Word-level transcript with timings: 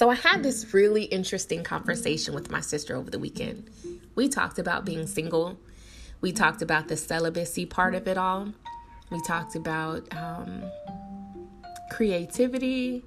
So 0.00 0.08
I 0.08 0.14
had 0.14 0.42
this 0.42 0.72
really 0.72 1.04
interesting 1.04 1.62
conversation 1.62 2.32
with 2.32 2.50
my 2.50 2.62
sister 2.62 2.96
over 2.96 3.10
the 3.10 3.18
weekend. 3.18 3.68
We 4.14 4.30
talked 4.30 4.58
about 4.58 4.86
being 4.86 5.06
single. 5.06 5.58
We 6.22 6.32
talked 6.32 6.62
about 6.62 6.88
the 6.88 6.96
celibacy 6.96 7.66
part 7.66 7.94
of 7.94 8.08
it 8.08 8.16
all. 8.16 8.54
We 9.10 9.20
talked 9.20 9.56
about 9.56 10.08
um, 10.16 10.62
creativity. 11.90 13.04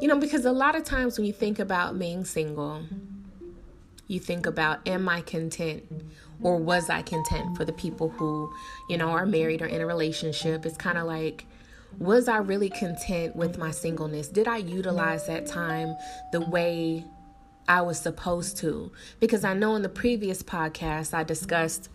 You 0.00 0.06
know, 0.06 0.16
because 0.16 0.44
a 0.44 0.52
lot 0.52 0.76
of 0.76 0.84
times 0.84 1.18
when 1.18 1.26
you 1.26 1.32
think 1.32 1.58
about 1.58 1.98
being 1.98 2.24
single, 2.24 2.82
you 4.06 4.20
think 4.20 4.46
about, 4.46 4.86
am 4.86 5.08
I 5.08 5.22
content? 5.22 5.90
Or 6.40 6.56
was 6.56 6.88
I 6.88 7.02
content 7.02 7.56
for 7.56 7.64
the 7.64 7.72
people 7.72 8.10
who, 8.10 8.54
you 8.88 8.96
know, 8.96 9.08
are 9.08 9.26
married 9.26 9.60
or 9.60 9.66
in 9.66 9.80
a 9.80 9.86
relationship? 9.86 10.66
It's 10.66 10.76
kind 10.76 10.98
of 10.98 11.06
like, 11.08 11.46
was 11.98 12.28
I 12.28 12.38
really 12.38 12.70
content 12.70 13.36
with 13.36 13.58
my 13.58 13.70
singleness? 13.70 14.28
Did 14.28 14.48
I 14.48 14.58
utilize 14.58 15.26
that 15.26 15.46
time 15.46 15.96
the 16.32 16.40
way 16.40 17.04
I 17.68 17.82
was 17.82 17.98
supposed 17.98 18.56
to? 18.58 18.92
Because 19.20 19.44
I 19.44 19.54
know 19.54 19.76
in 19.76 19.82
the 19.82 19.88
previous 19.88 20.42
podcast 20.42 21.14
I 21.14 21.24
discussed 21.24 21.88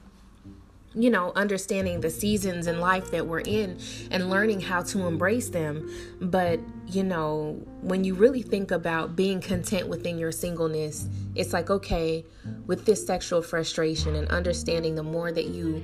you 0.93 1.09
know, 1.09 1.31
understanding 1.35 2.01
the 2.01 2.09
seasons 2.09 2.67
in 2.67 2.79
life 2.79 3.11
that 3.11 3.25
we're 3.25 3.39
in 3.39 3.79
and 4.11 4.29
learning 4.29 4.59
how 4.59 4.81
to 4.81 5.07
embrace 5.07 5.49
them. 5.49 5.89
But, 6.19 6.59
you 6.87 7.03
know, 7.03 7.61
when 7.81 8.03
you 8.03 8.13
really 8.13 8.41
think 8.41 8.71
about 8.71 9.15
being 9.15 9.39
content 9.39 9.87
within 9.87 10.17
your 10.17 10.33
singleness, 10.33 11.07
it's 11.33 11.53
like, 11.53 11.69
okay, 11.69 12.25
with 12.67 12.85
this 12.85 13.05
sexual 13.05 13.41
frustration 13.41 14.15
and 14.15 14.27
understanding 14.27 14.95
the 14.95 15.03
more 15.03 15.31
that 15.31 15.47
you 15.47 15.81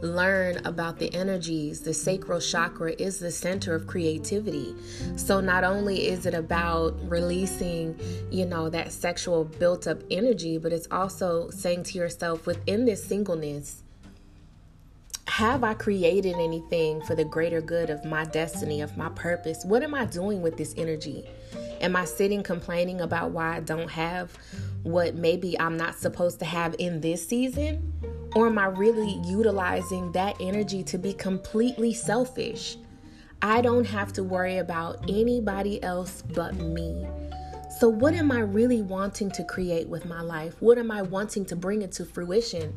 learn 0.00 0.64
about 0.64 0.98
the 0.98 1.12
energies, 1.14 1.80
the 1.80 1.94
sacral 1.94 2.40
chakra 2.40 2.92
is 2.98 3.18
the 3.18 3.30
center 3.30 3.74
of 3.74 3.86
creativity. 3.86 4.74
So 5.16 5.40
not 5.40 5.64
only 5.64 6.08
is 6.08 6.26
it 6.26 6.34
about 6.34 6.96
releasing, 7.08 7.98
you 8.30 8.46
know, 8.46 8.68
that 8.70 8.92
sexual 8.92 9.44
built 9.44 9.86
up 9.86 10.00
energy, 10.10 10.58
but 10.58 10.72
it's 10.72 10.88
also 10.90 11.50
saying 11.50 11.84
to 11.84 11.98
yourself 11.98 12.46
within 12.46 12.84
this 12.84 13.02
singleness, 13.02 13.82
have 15.26 15.62
I 15.62 15.74
created 15.74 16.36
anything 16.36 17.02
for 17.02 17.14
the 17.14 17.24
greater 17.24 17.60
good 17.60 17.90
of 17.90 18.04
my 18.04 18.24
destiny, 18.24 18.80
of 18.80 18.96
my 18.96 19.08
purpose? 19.10 19.64
What 19.64 19.82
am 19.82 19.94
I 19.94 20.04
doing 20.04 20.42
with 20.42 20.56
this 20.56 20.74
energy? 20.76 21.28
Am 21.80 21.94
I 21.94 22.06
sitting 22.06 22.42
complaining 22.42 23.00
about 23.00 23.30
why 23.30 23.56
I 23.56 23.60
don't 23.60 23.90
have 23.90 24.36
what 24.82 25.14
maybe 25.14 25.58
I'm 25.60 25.76
not 25.76 25.96
supposed 25.96 26.38
to 26.40 26.44
have 26.44 26.74
in 26.78 27.00
this 27.00 27.26
season? 27.26 27.92
Or 28.34 28.46
am 28.46 28.58
I 28.58 28.66
really 28.66 29.20
utilizing 29.24 30.12
that 30.12 30.36
energy 30.40 30.82
to 30.84 30.98
be 30.98 31.12
completely 31.12 31.94
selfish? 31.94 32.76
I 33.40 33.60
don't 33.60 33.86
have 33.86 34.12
to 34.14 34.24
worry 34.24 34.58
about 34.58 35.08
anybody 35.08 35.82
else 35.82 36.22
but 36.22 36.54
me. 36.56 37.06
So, 37.78 37.88
what 37.88 38.14
am 38.14 38.32
I 38.32 38.40
really 38.40 38.82
wanting 38.82 39.30
to 39.32 39.44
create 39.44 39.88
with 39.88 40.04
my 40.04 40.20
life? 40.20 40.56
What 40.60 40.78
am 40.78 40.90
I 40.90 41.02
wanting 41.02 41.44
to 41.46 41.56
bring 41.56 41.82
into 41.82 42.04
fruition? 42.04 42.74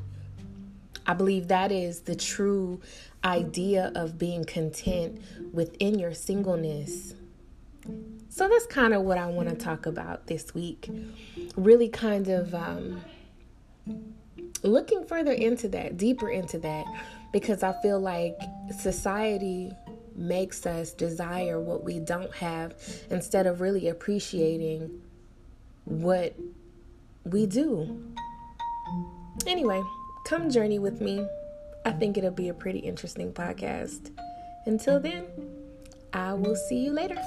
I 1.07 1.13
believe 1.13 1.47
that 1.47 1.71
is 1.71 2.01
the 2.01 2.15
true 2.15 2.81
idea 3.23 3.91
of 3.95 4.17
being 4.17 4.43
content 4.45 5.21
within 5.51 5.97
your 5.97 6.13
singleness. 6.13 7.15
So 8.29 8.47
that's 8.47 8.65
kind 8.67 8.93
of 8.93 9.01
what 9.01 9.17
I 9.17 9.25
want 9.25 9.49
to 9.49 9.55
talk 9.55 9.85
about 9.85 10.27
this 10.27 10.53
week. 10.53 10.89
Really, 11.55 11.89
kind 11.89 12.27
of 12.27 12.53
um, 12.53 13.01
looking 14.63 15.05
further 15.05 15.31
into 15.31 15.67
that, 15.69 15.97
deeper 15.97 16.29
into 16.29 16.57
that, 16.59 16.85
because 17.31 17.63
I 17.63 17.73
feel 17.81 17.99
like 17.99 18.37
society 18.77 19.71
makes 20.15 20.65
us 20.65 20.91
desire 20.91 21.59
what 21.59 21.83
we 21.83 21.99
don't 21.99 22.33
have 22.35 22.75
instead 23.09 23.47
of 23.47 23.61
really 23.61 23.87
appreciating 23.87 25.01
what 25.85 26.35
we 27.23 27.45
do. 27.45 28.03
Anyway, 29.47 29.81
come 30.27 30.49
journey 30.49 30.79
with 30.79 31.01
me. 31.01 31.25
I 31.85 31.91
think 31.91 32.17
it'll 32.17 32.31
be 32.31 32.49
a 32.49 32.53
pretty 32.53 32.79
interesting 32.79 33.31
podcast. 33.31 34.11
Until 34.65 34.99
then, 34.99 35.25
I 36.13 36.33
will 36.33 36.55
see 36.55 36.77
you 36.77 36.91
later. 36.91 37.17